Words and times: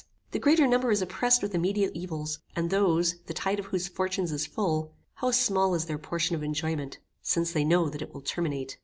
The 0.31 0.39
greater 0.39 0.65
number 0.65 0.89
is 0.89 1.03
oppressed 1.03 1.43
with 1.43 1.53
immediate 1.53 1.91
evils, 1.93 2.39
and 2.55 2.71
those, 2.71 3.17
the 3.27 3.35
tide 3.35 3.59
of 3.59 3.65
whose 3.65 3.87
fortunes 3.87 4.31
is 4.31 4.47
full, 4.47 4.95
how 5.17 5.29
small 5.29 5.75
is 5.75 5.85
their 5.85 5.99
portion 5.99 6.35
of 6.35 6.41
enjoyment, 6.41 6.97
since 7.21 7.51
they 7.51 7.63
know 7.63 7.87
that 7.87 8.01
it 8.01 8.11
will 8.11 8.21
terminate. 8.21 8.79